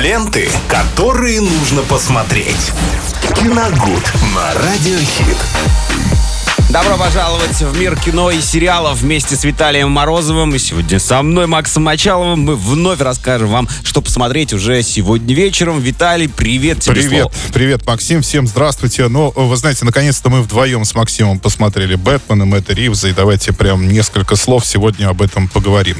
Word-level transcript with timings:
Ленты, 0.00 0.48
которые 0.66 1.42
нужно 1.42 1.82
посмотреть. 1.82 2.72
Киногуд 3.36 4.12
на 4.34 4.54
Радиохит. 4.54 5.36
Добро 6.70 6.96
пожаловать 6.96 7.60
в 7.60 7.78
мир 7.78 8.00
кино 8.00 8.30
и 8.30 8.40
сериалов 8.40 9.02
вместе 9.02 9.36
с 9.36 9.44
Виталием 9.44 9.90
Морозовым. 9.90 10.54
И 10.54 10.58
сегодня 10.58 10.98
со 10.98 11.20
мной, 11.20 11.46
Максом 11.46 11.82
Мочаловым, 11.82 12.40
мы 12.40 12.56
вновь 12.56 13.00
расскажем 13.00 13.48
вам, 13.50 13.68
что 13.84 14.00
посмотреть 14.00 14.54
уже 14.54 14.82
сегодня 14.82 15.34
вечером. 15.34 15.80
Виталий, 15.80 16.28
привет 16.30 16.80
тебе 16.80 16.94
Привет, 16.94 17.20
слово. 17.20 17.32
привет, 17.52 17.86
Максим, 17.86 18.22
всем 18.22 18.46
здравствуйте. 18.46 19.06
Ну, 19.08 19.30
вы 19.36 19.54
знаете, 19.56 19.84
наконец-то 19.84 20.30
мы 20.30 20.40
вдвоем 20.40 20.86
с 20.86 20.94
Максимом 20.94 21.38
посмотрели 21.38 21.96
Бэтмена, 21.96 22.46
Мэтта 22.46 22.72
Ривза, 22.72 23.08
и 23.08 23.12
давайте 23.12 23.52
прям 23.52 23.86
несколько 23.86 24.34
слов 24.36 24.64
сегодня 24.64 25.10
об 25.10 25.20
этом 25.20 25.46
поговорим. 25.46 25.98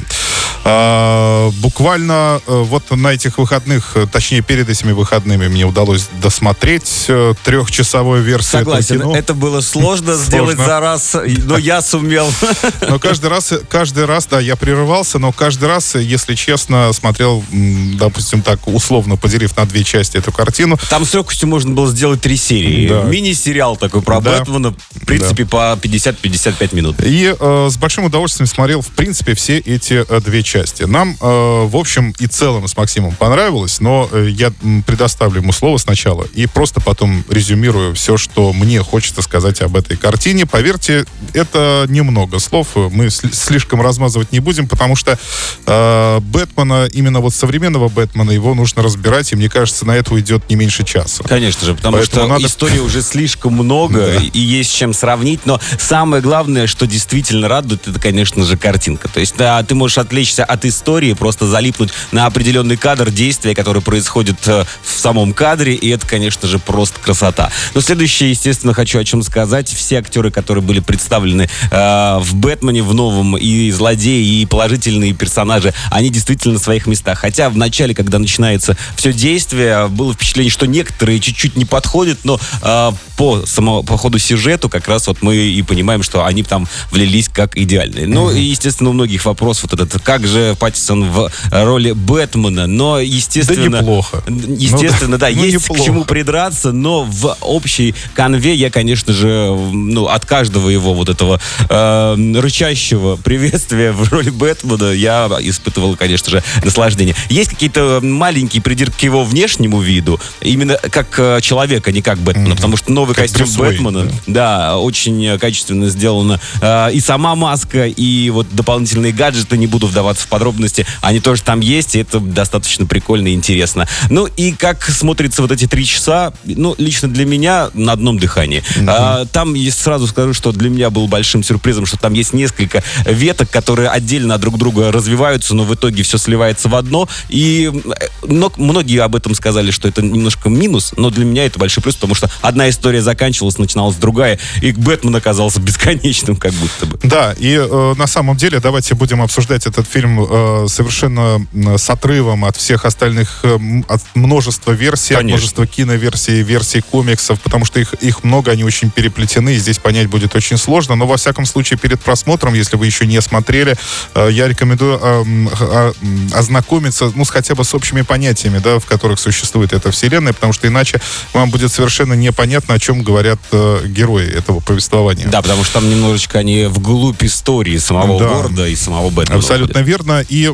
А, 0.63 1.49
буквально 1.61 2.39
э, 2.45 2.63
вот 2.63 2.91
на 2.91 3.07
этих 3.07 3.39
выходных, 3.39 3.95
э, 3.95 4.05
точнее 4.05 4.41
перед 4.41 4.69
этими 4.69 4.91
выходными 4.91 5.47
мне 5.47 5.65
удалось 5.65 6.07
досмотреть 6.21 7.05
э, 7.07 7.33
трехчасовую 7.43 8.21
версию 8.21 8.59
Согласен, 8.59 8.97
этого 8.97 9.13
кино. 9.13 9.19
это 9.19 9.33
было 9.33 9.61
сложно 9.61 10.15
сделать 10.17 10.57
за 10.57 10.79
раз, 10.79 11.15
но 11.45 11.57
я 11.57 11.81
сумел. 11.81 12.31
Но 12.87 12.99
каждый 12.99 13.29
раз, 13.29 13.53
каждый 13.69 14.05
раз, 14.05 14.27
да, 14.27 14.39
я 14.39 14.55
прерывался, 14.55 15.17
но 15.17 15.31
каждый 15.31 15.67
раз, 15.67 15.95
если 15.95 16.35
честно, 16.35 16.91
смотрел, 16.93 17.43
допустим, 17.51 18.41
так 18.41 18.67
условно 18.67 19.15
поделив 19.15 19.55
на 19.57 19.65
две 19.65 19.83
части 19.83 20.17
эту 20.17 20.31
картину. 20.31 20.77
Там 20.89 21.05
с 21.05 21.13
легкостью 21.13 21.47
можно 21.47 21.73
было 21.73 21.87
сделать 21.87 22.21
три 22.21 22.37
серии. 22.37 22.87
Да. 22.87 23.03
Мини-сериал 23.03 23.77
такой 23.77 24.01
про 24.01 24.19
Да. 24.21 24.39
Бэтмена, 24.39 24.73
в 24.91 25.05
принципе, 25.05 25.45
по 25.45 25.77
50-55 25.81 26.75
минут. 26.75 26.97
И 27.03 27.35
э, 27.37 27.67
с 27.69 27.77
большим 27.77 28.05
удовольствием 28.05 28.47
смотрел, 28.47 28.81
в 28.81 28.89
принципе, 28.89 29.33
все 29.33 29.57
эти 29.57 30.05
две 30.21 30.43
части. 30.43 30.50
Нам, 30.87 31.17
э, 31.19 31.65
в 31.65 31.75
общем 31.75 32.13
и 32.19 32.27
целом 32.27 32.67
с 32.67 32.75
Максимом 32.75 33.15
понравилось, 33.15 33.79
но 33.79 34.09
э, 34.11 34.27
я 34.29 34.51
предоставлю 34.85 35.41
ему 35.41 35.51
слово 35.51 35.77
сначала 35.77 36.25
и 36.33 36.45
просто 36.47 36.81
потом 36.81 37.23
резюмирую 37.29 37.95
все, 37.95 38.17
что 38.17 38.51
мне 38.53 38.81
хочется 38.83 39.21
сказать 39.21 39.61
об 39.61 39.75
этой 39.75 39.97
картине. 39.97 40.45
Поверьте, 40.45 41.05
это 41.33 41.85
немного 41.89 42.39
слов, 42.39 42.69
мы 42.75 43.05
сли- 43.09 43.33
слишком 43.33 43.81
размазывать 43.81 44.31
не 44.31 44.39
будем, 44.39 44.67
потому 44.67 44.95
что 44.95 45.17
э, 45.65 46.19
Бэтмена, 46.19 46.87
именно 46.91 47.19
вот 47.19 47.33
современного 47.33 47.89
Бэтмена, 47.89 48.31
его 48.31 48.53
нужно 48.53 48.83
разбирать, 48.83 49.31
и 49.31 49.35
мне 49.35 49.49
кажется, 49.49 49.85
на 49.85 49.95
это 49.95 50.13
уйдет 50.13 50.49
не 50.49 50.55
меньше 50.55 50.83
часа. 50.83 51.23
Конечно 51.23 51.65
же, 51.65 51.75
потому 51.75 51.97
Поэтому 51.97 52.23
что 52.25 52.27
надо- 52.33 52.45
истории 52.45 52.79
уже 52.79 53.01
слишком 53.01 53.53
много 53.53 53.99
Да. 53.99 54.23
и 54.33 54.39
есть 54.39 54.71
с 54.71 54.73
чем 54.73 54.93
сравнить. 54.93 55.41
Но 55.45 55.59
самое 55.79 56.21
главное, 56.21 56.67
что 56.67 56.85
действительно 56.87 57.47
радует, 57.47 57.87
это, 57.87 57.99
конечно 57.99 58.43
же, 58.43 58.57
картинка. 58.57 59.07
То 59.07 59.19
есть, 59.19 59.35
да, 59.37 59.61
ты 59.63 59.75
можешь 59.75 59.97
отвлечься 59.97 60.40
от 60.43 60.65
истории, 60.65 61.13
просто 61.13 61.47
залипнуть 61.47 61.91
на 62.11 62.25
определенный 62.25 62.77
кадр 62.77 63.11
действия, 63.11 63.55
который 63.55 63.81
происходит 63.81 64.37
э, 64.47 64.65
в 64.83 64.99
самом 64.99 65.33
кадре, 65.33 65.73
и 65.73 65.89
это, 65.89 66.05
конечно 66.07 66.47
же, 66.47 66.59
просто 66.59 66.99
красота. 66.99 67.51
Но 67.73 67.81
следующее, 67.81 68.31
естественно, 68.31 68.73
хочу 68.73 68.99
о 68.99 69.03
чем 69.03 69.23
сказать. 69.23 69.69
Все 69.69 69.99
актеры, 69.99 70.31
которые 70.31 70.63
были 70.63 70.79
представлены 70.79 71.49
э, 71.71 72.17
в 72.19 72.35
Бэтмене, 72.35 72.83
в 72.83 72.93
новом, 72.93 73.37
и 73.37 73.71
злодеи, 73.71 74.41
и 74.41 74.45
положительные 74.45 75.13
персонажи, 75.13 75.73
они 75.89 76.09
действительно 76.09 76.55
на 76.55 76.59
своих 76.59 76.87
местах. 76.87 77.19
Хотя 77.19 77.49
в 77.49 77.57
начале, 77.57 77.93
когда 77.93 78.19
начинается 78.19 78.77
все 78.95 79.13
действие, 79.13 79.87
было 79.87 80.13
впечатление, 80.13 80.51
что 80.51 80.67
некоторые 80.67 81.19
чуть-чуть 81.19 81.55
не 81.55 81.65
подходят, 81.65 82.19
но 82.23 82.39
э, 82.61 82.91
по, 83.17 83.45
само, 83.45 83.83
по 83.83 83.97
ходу 83.97 84.17
сюжету 84.19 84.69
как 84.69 84.87
раз 84.87 85.07
вот 85.07 85.21
мы 85.21 85.35
и 85.35 85.61
понимаем, 85.61 86.03
что 86.03 86.25
они 86.25 86.43
там 86.43 86.67
влились 86.91 87.29
как 87.29 87.57
идеальные. 87.57 88.07
Ну, 88.07 88.31
и, 88.31 88.41
естественно, 88.41 88.89
у 88.89 88.93
многих 88.93 89.25
вопрос 89.25 89.61
вот 89.63 89.73
этот, 89.73 90.01
как 90.01 90.25
же 90.27 90.30
Паттисон 90.59 91.09
в 91.09 91.31
роли 91.51 91.91
Бэтмена, 91.91 92.67
но, 92.67 92.99
естественно... 92.99 93.77
неплохо. 93.77 94.23
Естественно, 94.27 95.11
Ну 95.11 95.17
да, 95.17 95.29
да, 95.29 95.35
ну, 95.35 95.43
есть 95.43 95.57
к 95.57 95.69
неплохо. 95.69 95.83
чему 95.83 96.03
придраться, 96.05 96.71
но 96.71 97.03
в 97.03 97.37
общей 97.41 97.95
конве 98.13 98.55
я, 98.55 98.69
конечно 98.69 99.13
же, 99.13 99.55
ну, 99.71 100.07
от 100.07 100.25
каждого 100.25 100.69
его 100.69 100.93
вот 100.93 101.09
этого 101.09 101.39
э, 101.69 102.33
рычащего 102.39 103.15
приветствия 103.23 103.91
в 103.91 104.11
роли 104.11 104.29
Бэтмена 104.29 104.91
я 104.91 105.29
испытывал, 105.41 105.95
конечно 105.95 106.31
же, 106.31 106.43
наслаждение. 106.63 107.15
Есть 107.29 107.51
какие-то 107.51 107.99
маленькие 108.01 108.61
придирки 108.61 108.99
к 108.99 109.03
его 109.03 109.23
внешнему 109.23 109.79
виду, 109.81 110.19
именно 110.41 110.75
как 110.77 111.17
э, 111.17 111.39
человека, 111.41 111.91
не 111.91 112.01
как 112.01 112.19
Бэтмена, 112.19 112.55
потому 112.55 112.77
что 112.77 112.91
новый 112.91 113.15
Как 113.15 113.25
костюм 113.25 113.45
Брюс 113.45 113.57
Уэйн, 113.57 113.83
Бэтмена, 113.83 114.11
да, 114.27 114.77
очень 114.77 115.25
э, 115.25 115.37
качественно 115.37 115.89
сделано. 115.89 116.39
Э, 116.61 116.89
И 116.91 116.99
сама 116.99 117.35
маска, 117.35 117.87
и 117.87 118.29
вот 118.29 118.47
дополнительные 118.51 119.11
гаджеты, 119.11 119.57
не 119.57 119.67
буду 119.67 119.87
вдаваться 119.87 120.20
в 120.21 120.27
подробности, 120.27 120.85
они 121.01 121.19
тоже 121.19 121.41
там 121.43 121.59
есть, 121.59 121.95
и 121.95 121.99
это 121.99 122.19
достаточно 122.19 122.85
прикольно 122.85 123.29
и 123.29 123.33
интересно. 123.33 123.87
Ну 124.09 124.27
и 124.37 124.51
как 124.51 124.83
смотрится 124.85 125.41
вот 125.41 125.51
эти 125.51 125.67
три 125.67 125.85
часа, 125.85 126.33
ну, 126.43 126.75
лично 126.77 127.07
для 127.07 127.25
меня 127.25 127.69
на 127.73 127.93
одном 127.93 128.19
дихании. 128.19 128.63
А, 128.87 129.25
Там 129.25 129.53
я 129.53 129.71
сразу 129.71 130.07
скажу, 130.07 130.33
что 130.33 130.51
для 130.51 130.69
меня 130.69 130.89
был 130.89 131.07
большим 131.07 131.43
сюрпризом, 131.43 131.85
что 131.85 131.97
там 131.97 132.13
есть 132.13 132.33
несколько 132.33 132.83
веток, 133.05 133.49
которые 133.49 133.89
отдельно 133.89 134.37
друг 134.37 134.57
друга 134.57 134.91
развиваются, 134.91 135.55
но 135.55 135.63
в 135.63 135.73
итоге 135.73 136.03
все 136.03 136.17
сливается 136.17 136.69
в 136.69 136.75
одно. 136.75 137.07
И 137.29 137.71
э, 137.73 138.07
но- 138.27 138.51
многие 138.57 139.01
об 139.01 139.15
этом 139.15 139.35
сказали, 139.35 139.71
что 139.71 139.87
это 139.87 140.01
немножко 140.01 140.49
минус, 140.49 140.93
но 140.97 141.09
для 141.09 141.25
меня 141.25 141.45
это 141.45 141.59
большой 141.59 141.83
плюс, 141.83 141.95
потому 141.95 142.15
что 142.15 142.29
одна 142.41 142.69
история 142.69 143.01
заканчивалась, 143.01 143.57
начиналась 143.57 143.95
другая, 143.95 144.39
и 144.61 144.71
Бэтмен 144.71 145.15
оказался 145.15 145.59
бесконечным, 145.61 146.35
как 146.35 146.53
будто 146.53 146.85
бы. 146.85 146.99
Да, 147.03 147.33
и 147.37 147.53
э, 147.53 147.93
на 147.97 148.07
самом 148.07 148.37
деле 148.37 148.59
давайте 148.59 148.95
будем 148.95 149.21
обсуждать 149.21 149.65
этот 149.65 149.87
фильм 149.87 150.10
э, 150.19 150.67
совершенно 150.67 151.45
с 151.77 151.89
отрывом 151.89 152.45
от 152.45 152.57
всех 152.57 152.85
остальных, 152.85 153.39
э, 153.43 153.57
от 153.87 154.01
множества 154.15 154.71
версий, 154.71 155.13
от 155.13 155.19
Конечно. 155.19 155.37
множества 155.37 155.67
киноверсий, 155.67 156.41
версий 156.41 156.81
комиксов, 156.81 157.39
потому 157.41 157.65
что 157.65 157.79
их, 157.79 157.93
их 157.95 158.23
много, 158.23 158.51
они 158.51 158.63
очень 158.63 158.89
переплетены, 158.91 159.55
и 159.55 159.57
здесь 159.57 159.77
понять 159.77 160.07
будет 160.07 160.35
очень 160.35 160.57
сложно. 160.57 160.95
Но 160.95 161.07
во 161.07 161.17
всяком 161.17 161.45
случае, 161.45 161.79
перед 161.79 162.01
просмотром, 162.01 162.53
если 162.53 162.75
вы 162.77 162.85
еще 162.85 163.05
не 163.05 163.21
смотрели, 163.21 163.75
э, 164.15 164.29
я 164.31 164.47
рекомендую 164.47 164.99
а, 165.01 165.93
ознакомиться, 166.33 167.11
ну, 167.15 167.25
с 167.25 167.29
хотя 167.29 167.55
бы 167.55 167.63
с 167.63 167.73
общими 167.73 168.01
понятиями, 168.01 168.59
да, 168.59 168.79
в 168.79 168.85
которых 168.85 169.19
существует 169.19 169.73
эта 169.73 169.91
вселенная, 169.91 170.33
потому 170.33 170.53
что 170.53 170.67
иначе 170.67 170.99
вам 171.33 171.49
будет 171.49 171.71
совершенно 171.71 172.13
непонятно, 172.13 172.75
о 172.75 172.79
чем 172.79 173.03
говорят 173.03 173.39
герои 173.51 174.27
этого 174.29 174.59
повествования. 174.59 175.27
Да, 175.27 175.41
потому 175.41 175.63
что 175.63 175.75
там 175.75 175.89
немножечко 175.89 176.39
они 176.39 176.65
вглубь 176.65 177.23
истории 177.23 177.77
самого 177.77 178.19
Да. 178.19 178.27
города 178.27 178.67
и 178.67 178.75
самого 178.75 179.09
Бэтмена. 179.09 179.39
Абсолютно 179.39 179.71
уходят. 179.71 179.87
Верно. 180.01 180.25
И 180.29 180.51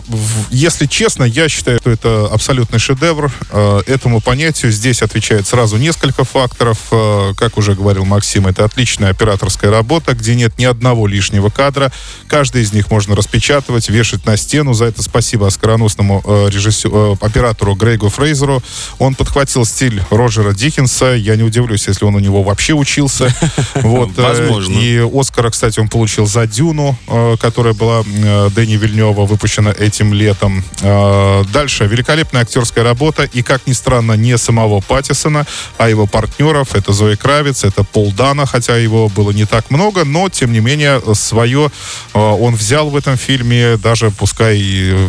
если 0.49 0.85
честно, 0.85 1.23
я 1.23 1.49
считаю, 1.49 1.79
что 1.79 1.89
это 1.89 2.27
абсолютный 2.31 2.79
шедевр. 2.79 3.31
Э, 3.51 3.81
Этому 3.87 4.21
понятию 4.21 4.71
здесь 4.71 5.01
отвечает 5.01 5.47
сразу 5.47 5.77
несколько 5.77 6.23
факторов. 6.23 6.77
Э, 6.91 7.33
Как 7.35 7.57
уже 7.57 7.73
говорил 7.73 8.05
Максим, 8.05 8.47
это 8.47 8.65
отличная 8.65 9.11
операторская 9.11 9.71
работа, 9.71 10.13
где 10.13 10.35
нет 10.35 10.57
ни 10.57 10.65
одного 10.65 11.07
лишнего 11.07 11.49
кадра. 11.49 11.91
Каждый 12.27 12.63
из 12.63 12.73
них 12.73 12.89
можно 12.91 13.15
распечатывать, 13.15 13.89
вешать 13.89 14.25
на 14.25 14.37
стену. 14.37 14.73
За 14.73 14.85
это 14.85 15.01
спасибо 15.03 15.47
оскароносному 15.47 16.23
э, 16.25 16.49
режиссеру, 16.51 17.17
оператору 17.21 17.75
Грегу 17.75 18.09
Фрейзеру. 18.09 18.61
Он 18.99 19.15
подхватил 19.15 19.65
стиль 19.65 20.01
Роджера 20.09 20.53
Диккенса. 20.53 21.13
Я 21.15 21.35
не 21.35 21.43
удивлюсь, 21.43 21.87
если 21.87 22.05
он 22.05 22.15
у 22.15 22.19
него 22.19 22.43
вообще 22.43 22.73
учился. 22.73 23.33
Вот, 23.75 24.09
Возможно. 24.17 24.73
И 24.73 24.97
Оскара, 25.13 25.49
кстати, 25.49 25.79
он 25.79 25.87
получил 25.87 26.25
за 26.25 26.47
«Дюну», 26.47 26.97
которая 27.39 27.73
была 27.73 28.03
Дэнни 28.03 28.75
Вильнева 28.75 29.25
выпущена 29.37 29.71
этим 29.71 30.13
летом. 30.13 30.63
Э, 30.81 31.43
Дальше. 31.53 31.85
Великолепная 31.85 32.41
актерская 32.41 32.83
работа. 32.83 33.23
И, 33.23 33.43
как 33.43 33.67
ни 33.67 33.73
странно, 33.73 34.13
не 34.13 34.37
самого 34.37 34.81
Паттисона, 34.81 35.45
а 35.77 35.89
его 35.89 36.07
партнеров. 36.07 36.73
Это 36.73 36.91
Зои 36.91 37.15
Кравец, 37.15 37.63
это 37.63 37.83
Пол 37.83 38.11
Дана, 38.11 38.45
хотя 38.47 38.75
его 38.77 39.09
было 39.09 39.31
не 39.31 39.45
так 39.45 39.69
много, 39.69 40.05
но, 40.05 40.29
тем 40.29 40.51
не 40.51 40.59
менее, 40.59 41.01
свое 41.13 41.69
э, 42.13 42.19
он 42.19 42.55
взял 42.55 42.89
в 42.89 42.95
этом 42.95 43.15
фильме, 43.17 43.77
даже 43.77 44.09
пускай 44.09 44.57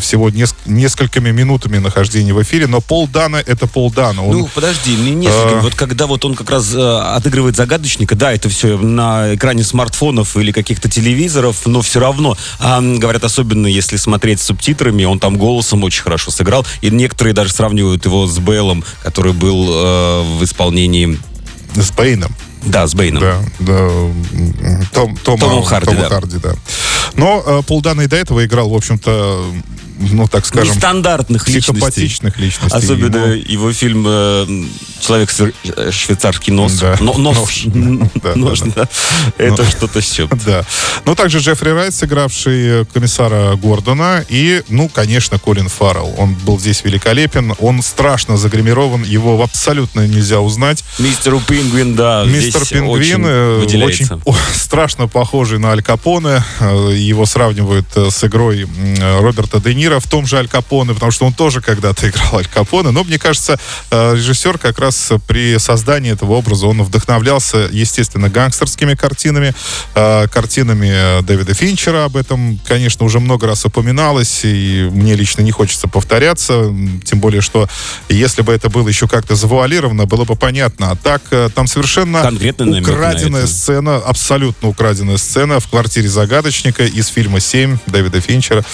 всего 0.00 0.28
неск- 0.28 0.56
несколькими 0.66 1.30
минутами 1.30 1.78
нахождения 1.78 2.34
в 2.34 2.42
эфире, 2.42 2.66
но 2.66 2.80
Пол 2.80 3.08
Дана— 3.08 3.36
это 3.46 3.66
Пол 3.66 3.90
Дана. 3.90 4.22
Он 4.22 4.36
Ну, 4.36 4.48
подожди, 4.54 4.94
не 4.94 5.12
несколько. 5.12 5.58
А. 5.58 5.60
Вот 5.62 5.74
когда 5.74 6.06
вот 6.06 6.24
он 6.24 6.34
как 6.34 6.50
раз 6.50 6.74
э, 6.74 6.98
отыгрывает 7.16 7.56
загадочника, 7.56 8.14
да, 8.14 8.32
это 8.32 8.48
все 8.48 8.76
на 8.76 9.34
экране 9.34 9.64
смартфонов 9.64 10.36
или 10.36 10.52
каких-то 10.52 10.90
телевизоров, 10.90 11.66
но 11.66 11.80
все 11.80 12.00
равно, 12.00 12.36
а, 12.58 12.80
говорят, 12.80 13.24
особенно 13.24 13.66
если 13.66 13.96
смотреть 14.08 14.40
с 14.40 14.44
субтитрами, 14.44 15.04
он 15.04 15.18
там 15.18 15.36
голосом 15.36 15.84
очень 15.84 16.02
хорошо 16.02 16.30
сыграл. 16.30 16.66
И 16.80 16.90
некоторые 16.90 17.34
даже 17.34 17.52
сравнивают 17.52 18.06
его 18.06 18.26
с 18.26 18.38
Бейлом, 18.38 18.82
который 19.02 19.34
был 19.34 19.68
э, 19.70 20.22
в 20.38 20.44
исполнении... 20.44 21.18
с 21.74 21.90
Бэйном. 21.90 22.34
Да, 22.64 22.86
с 22.86 22.94
Бэйном. 22.94 23.20
Да, 23.20 23.38
да, 23.60 23.90
Том, 24.94 25.14
Тома, 25.18 25.38
Томом 25.38 25.62
Харди, 25.62 25.90
Тома 25.90 26.00
да. 26.00 26.08
Харди, 26.08 26.38
да. 26.38 26.54
Но 27.16 27.42
э, 27.46 27.62
Пол 27.66 27.80
и 27.80 28.06
до 28.06 28.16
этого 28.16 28.46
играл, 28.46 28.70
в 28.70 28.74
общем-то, 28.74 29.44
ну, 29.98 30.26
так 30.26 30.46
скажем, 30.46 30.74
Нестандартных 30.74 31.46
личностей. 31.46 31.72
психопатичных 31.72 32.38
личностей. 32.38 32.78
Особенно 32.78 33.16
Ему- 33.16 33.44
его 33.46 33.72
фильм 33.74 34.04
э, 34.08 34.46
человек 35.08 35.30
э, 35.76 35.90
швейцарский 35.90 36.52
нос. 36.52 36.72
Да. 36.74 36.96
Но, 37.00 37.14
нос. 37.14 37.36
Нож. 37.38 37.64
Да, 38.22 38.34
Нож, 38.34 38.60
да. 38.60 38.88
Это 39.38 39.62
Ну. 39.62 39.70
что-то 39.70 40.00
все. 40.00 40.28
Да. 40.46 40.64
Ну, 41.06 41.14
также 41.14 41.38
Джеффри 41.38 41.70
Райт, 41.70 41.94
сыгравший 41.94 42.84
комиссара 42.86 43.56
Гордона. 43.56 44.24
И, 44.28 44.62
ну, 44.68 44.88
конечно, 44.88 45.38
Колин 45.38 45.68
Фаррелл. 45.68 46.14
Он 46.18 46.34
был 46.34 46.58
здесь 46.60 46.84
великолепен. 46.84 47.54
Он 47.58 47.80
страшно 47.82 48.36
загримирован. 48.36 49.02
Его 49.02 49.42
абсолютно 49.42 50.06
нельзя 50.06 50.40
узнать. 50.40 50.84
Мистеру 50.98 51.40
Пингвин, 51.40 51.94
да, 51.94 52.24
Мистер 52.26 52.66
Пингвин 52.66 53.24
очень 53.24 53.72
э, 53.72 53.84
очень 53.84 54.20
о, 54.26 54.34
страшно 54.54 55.08
похожий 55.08 55.58
на 55.58 55.70
Аль 55.72 55.82
Капоне. 55.82 56.42
Э, 56.60 56.92
Его 56.94 57.24
сравнивают 57.24 57.86
с 57.96 58.22
игрой 58.24 58.66
Роберта 59.20 59.60
Де 59.60 59.74
Ниро 59.74 60.00
в 60.00 60.06
том 60.06 60.26
же 60.26 60.36
Аль 60.36 60.48
Капоне, 60.48 60.92
потому 60.94 61.12
что 61.12 61.24
он 61.26 61.32
тоже 61.32 61.60
когда-то 61.62 62.08
играл 62.10 62.38
Аль 62.38 62.46
Капоне. 62.46 62.90
Но 62.90 63.04
мне 63.04 63.18
кажется, 63.18 63.58
режиссер 63.90 64.58
как 64.58 64.78
раз 64.78 64.97
при 65.26 65.58
создании 65.58 66.12
этого 66.12 66.32
образа 66.32 66.66
он 66.66 66.82
вдохновлялся, 66.82 67.68
естественно, 67.70 68.28
гангстерскими 68.28 68.94
картинами, 68.94 69.54
э, 69.94 70.26
картинами 70.28 71.22
Дэвида 71.22 71.54
Финчера. 71.54 72.04
Об 72.04 72.16
этом, 72.16 72.58
конечно, 72.66 73.04
уже 73.04 73.20
много 73.20 73.46
раз 73.46 73.64
упоминалось, 73.64 74.40
и 74.44 74.88
мне 74.92 75.14
лично 75.14 75.42
не 75.42 75.50
хочется 75.50 75.88
повторяться. 75.88 76.74
Тем 77.04 77.20
более, 77.20 77.40
что 77.40 77.68
если 78.08 78.42
бы 78.42 78.52
это 78.52 78.68
было 78.68 78.88
еще 78.88 79.08
как-то 79.08 79.34
завуалировано, 79.34 80.06
было 80.06 80.24
бы 80.24 80.36
понятно. 80.36 80.90
А 80.92 80.96
так 80.96 81.22
э, 81.30 81.48
там 81.54 81.66
совершенно 81.66 82.22
на 82.82 82.92
украденная 82.92 83.46
сцена, 83.46 83.96
абсолютно 83.96 84.68
украденная 84.68 85.16
сцена 85.16 85.60
в 85.60 85.68
квартире 85.68 86.08
загадочника 86.08 86.84
из 86.84 87.08
фильма 87.08 87.40
«Семь» 87.40 87.78
Дэвида 87.86 88.20
Финчера. 88.20 88.64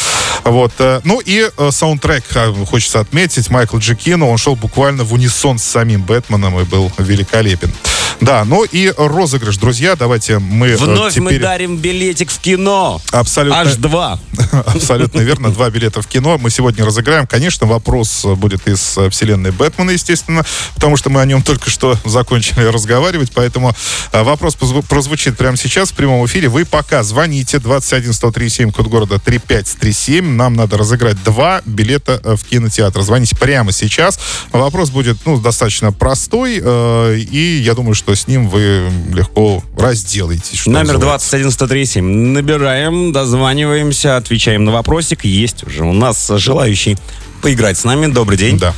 Вот. 0.45 0.73
э, 0.79 1.01
Ну 1.05 1.21
и 1.21 1.49
э, 1.57 1.71
саундтрек, 1.71 2.25
хочется 2.69 3.01
отметить, 3.01 3.51
Майкл 3.51 3.79
Джекино, 3.79 4.29
он 4.29 4.39
шел 4.39 4.57
буквально 4.57 5.05
в 5.05 5.13
унисон 5.13 5.59
с 5.59 5.65
самим 5.65 6.03
Бэтменом 6.15 6.61
и 6.61 6.65
был 6.65 6.93
великолепен. 6.99 7.73
Да, 8.21 8.45
ну 8.45 8.65
и 8.65 8.93
розыгрыш, 8.97 9.57
друзья, 9.57 9.97
давайте 9.97 10.39
мы 10.39 10.69
э, 10.69 10.77
Вновь 10.77 11.17
мы 11.17 11.31
теперь... 11.31 11.43
дарим 11.43 11.77
билетик 11.77 12.31
в 12.31 12.39
кино. 12.39 13.01
Абсолютно, 13.11 13.61
Аж 13.61 13.75
два. 13.77 14.19
абсолютно 14.67 15.21
верно. 15.21 15.51
Два 15.51 15.71
билета 15.71 16.01
в 16.01 16.07
кино 16.07 16.39
мы 16.39 16.51
сегодня 16.51 16.85
разыграем. 16.85 17.27
Конечно, 17.27 17.67
вопрос 17.67 18.25
будет 18.25 18.67
из 18.69 18.97
э, 18.97 19.11
вселенной 19.11 19.51
Бэтмена, 19.51 19.91
естественно, 19.91 20.45
потому 20.75 20.97
что 20.97 21.11
мы 21.11 21.21
о 21.21 21.25
нем 21.25 21.43
только 21.43 21.71
что 21.71 21.99
закончили 22.05 22.65
разговаривать. 22.65 23.33
Поэтому 23.35 23.75
э, 24.13 24.23
вопрос 24.23 24.57
прозвучит 24.89 25.37
прямо 25.37 25.57
сейчас 25.57 25.91
в 25.91 25.95
прямом 25.95 26.25
эфире. 26.27 26.49
Вы 26.49 26.65
пока 26.65 27.03
звоните 27.03 27.59
21 27.59 28.13
137 28.13 28.71
код 28.71 28.87
города 28.87 29.19
3537. 29.19 30.25
Нам 30.25 30.55
надо 30.55 30.79
разыграть 30.79 31.23
два 31.25 31.63
билета 31.67 32.21
в 32.25 32.45
кинотеатр. 32.45 33.03
Звоните 33.03 33.37
прямо 33.37 33.73
сейчас. 33.73 34.19
Вопрос 34.53 34.91
будет 34.91 35.19
ну, 35.27 35.39
достаточно 35.39 35.93
простой, 35.99 36.61
э, 36.63 37.19
и 37.19 37.63
я 37.63 37.75
думаю, 37.75 37.95
что 37.95 38.15
с 38.15 38.27
ним 38.27 38.49
вы 38.49 38.91
легко 39.13 39.63
разделаетесь. 39.77 40.67
Номер 40.67 40.95
называется. 40.95 41.29
21137. 41.29 42.05
Набираем, 42.05 43.13
дозваниваемся, 43.13 44.17
отвечаем 44.17 44.65
на 44.65 44.73
вопросик. 44.73 45.25
Есть 45.25 45.65
уже 45.65 45.85
у 45.85 45.93
нас 45.93 46.31
желающий 46.37 46.97
поиграть 47.43 47.79
с 47.79 47.85
нами. 47.85 48.07
Добрый 48.07 48.39
день. 48.39 48.59
Да. 48.59 48.75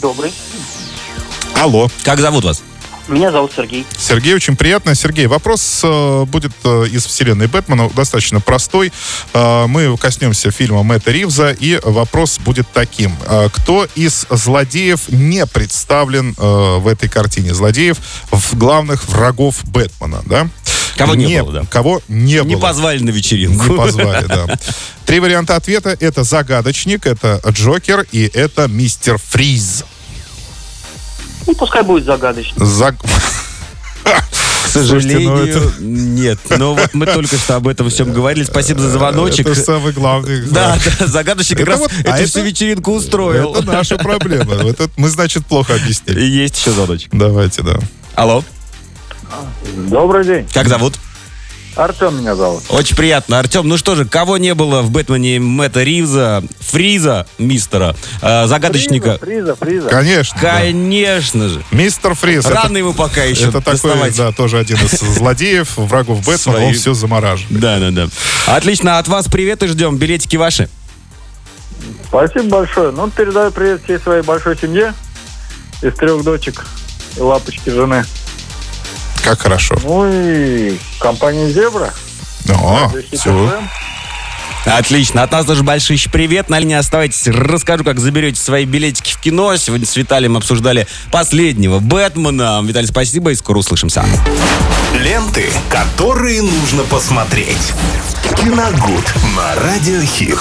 Добрый. 0.00 0.32
Алло. 1.54 1.90
Как 2.04 2.20
зовут 2.20 2.44
вас? 2.44 2.62
Меня 3.10 3.32
зовут 3.32 3.52
Сергей. 3.54 3.84
Сергей, 3.98 4.34
очень 4.34 4.56
приятно. 4.56 4.94
Сергей, 4.94 5.26
вопрос 5.26 5.80
э, 5.82 6.24
будет 6.26 6.52
э, 6.62 6.86
из 6.92 7.04
вселенной 7.06 7.48
Бэтмена, 7.48 7.90
достаточно 7.90 8.40
простой. 8.40 8.92
Э, 9.34 9.66
мы 9.66 9.96
коснемся 9.96 10.52
фильма 10.52 10.84
Мэтта 10.84 11.10
Ривза, 11.10 11.50
и 11.50 11.80
вопрос 11.82 12.38
будет 12.38 12.66
таким. 12.72 13.12
Кто 13.52 13.86
из 13.96 14.26
злодеев 14.30 15.08
не 15.08 15.44
представлен 15.46 16.34
в 16.36 16.86
этой 16.86 17.08
картине? 17.08 17.52
Злодеев 17.52 17.98
в 18.30 18.56
главных 18.56 19.08
врагов 19.08 19.64
Бэтмена, 19.64 20.22
да? 20.26 20.48
Кого 20.96 21.14
не 21.14 21.42
было, 21.42 21.52
да. 21.52 21.64
Кого 21.70 22.02
не, 22.08 22.34
Не 22.34 22.42
было. 22.42 22.60
позвали 22.60 23.02
на 23.02 23.10
вечеринку. 23.10 23.72
Не 23.72 23.76
позвали, 23.76 24.26
да. 24.26 24.58
Три 25.06 25.18
варианта 25.18 25.56
ответа. 25.56 25.96
Это 25.98 26.24
загадочник, 26.24 27.06
это 27.06 27.40
Джокер 27.48 28.06
и 28.12 28.30
это 28.32 28.68
мистер 28.68 29.18
Фриз. 29.18 29.84
Ну, 31.50 31.56
пускай 31.56 31.82
будет 31.82 32.04
загадочно. 32.04 32.64
Заг... 32.64 32.94
К 34.04 34.72
сожалению, 34.72 35.36
Слушайте, 35.36 35.58
ну 35.58 35.64
это- 35.64 35.82
нет. 35.82 36.38
Но 36.58 36.74
вот 36.76 36.94
мы 36.94 37.06
только 37.06 37.36
что 37.36 37.56
об 37.56 37.66
этом 37.66 37.90
всем 37.90 38.12
говорили. 38.12 38.44
Спасибо 38.44 38.78
за 38.80 38.90
звоночек. 38.90 39.48
Это 39.48 39.60
самый 39.60 39.92
главный. 39.92 40.42
Да, 40.48 40.78
да, 41.00 41.06
загадочник 41.08 41.58
как 41.58 41.66
Это 41.66 41.70
раз 41.72 41.80
вот- 41.80 41.92
эту 41.92 42.08
а 42.12 42.16
всю 42.18 42.38
это- 42.38 42.40
вечеринку 42.42 42.92
устроил. 42.92 43.52
Это 43.52 43.66
наша 43.66 43.96
проблема. 43.96 44.54
Это 44.54 44.88
мы, 44.96 45.08
значит, 45.08 45.44
плохо 45.44 45.74
объяснили. 45.74 46.20
Есть 46.20 46.56
еще 46.60 46.70
звоночек. 46.70 47.08
Давайте, 47.12 47.62
да. 47.62 47.80
Алло, 48.14 48.44
Добрый 49.88 50.24
день. 50.24 50.46
как 50.54 50.68
зовут? 50.68 50.94
Артем 51.80 52.18
меня 52.20 52.34
зовут. 52.36 52.62
Очень 52.68 52.94
приятно, 52.96 53.38
Артем. 53.38 53.66
Ну 53.66 53.76
что 53.78 53.94
же, 53.94 54.04
кого 54.04 54.36
не 54.36 54.54
было 54.54 54.82
в 54.82 54.90
Бэтмене 54.90 55.40
Мэтта 55.40 55.82
Ривза, 55.82 56.42
Фриза, 56.60 57.26
мистера, 57.38 57.96
э, 58.20 58.46
загадочника? 58.46 59.18
Фриза, 59.18 59.54
Фриза. 59.56 59.88
Конечно. 59.88 60.38
да. 60.42 60.50
Конечно 60.60 61.48
же. 61.48 61.64
Мистер 61.70 62.14
Фриз. 62.14 62.44
это- 62.44 62.54
Рано 62.54 62.76
ему 62.76 62.92
пока 62.92 63.22
еще 63.24 63.44
Это 63.44 63.60
такой, 63.60 63.72
доставать. 63.72 64.16
да, 64.16 64.32
тоже 64.32 64.58
один 64.58 64.76
из 64.76 65.00
злодеев, 65.00 65.76
врагов 65.76 66.18
Бэтмена, 66.26 66.58
Свои- 66.58 66.66
он 66.66 66.74
все 66.74 66.92
замораживает. 66.92 67.60
Да, 67.60 67.78
да, 67.78 67.90
да. 67.90 68.08
Отлично, 68.46 68.98
от 68.98 69.08
вас 69.08 69.26
привет 69.26 69.62
и 69.62 69.66
ждем. 69.66 69.96
Билетики 69.96 70.36
ваши. 70.36 70.68
Спасибо 72.08 72.44
большое. 72.58 72.90
Ну, 72.90 73.08
передаю 73.10 73.50
привет 73.52 73.82
всей 73.84 73.98
своей 73.98 74.22
большой 74.22 74.56
семье 74.58 74.92
из 75.80 75.94
трех 75.94 76.22
дочек 76.24 76.66
и 77.16 77.20
лапочки 77.20 77.70
жены. 77.70 78.04
Как 79.24 79.40
хорошо. 79.40 79.76
Ну 79.82 80.10
и 80.10 80.78
компании 80.98 81.50
«Зебра». 81.52 81.92
О, 82.48 82.92
все. 83.12 83.60
Отлично. 84.66 85.22
От 85.22 85.32
нас 85.32 85.46
тоже 85.46 85.62
большой 85.62 86.00
привет. 86.12 86.48
На 86.50 86.58
линии 86.58 86.76
оставайтесь. 86.76 87.26
Расскажу, 87.26 87.84
как 87.84 87.98
заберете 87.98 88.40
свои 88.40 88.64
билетики 88.64 89.12
в 89.14 89.18
кино. 89.18 89.56
Сегодня 89.56 89.86
с 89.86 89.96
Виталием 89.96 90.36
обсуждали 90.36 90.86
последнего 91.10 91.78
Бэтмена. 91.78 92.60
Виталий, 92.62 92.88
спасибо 92.88 93.30
и 93.30 93.34
скоро 93.34 93.58
услышимся. 93.58 94.04
Ленты, 94.94 95.50
которые 95.70 96.42
нужно 96.42 96.82
посмотреть. 96.84 97.72
Киногуд 98.36 99.14
на 99.36 99.54
радиохит. 99.62 100.38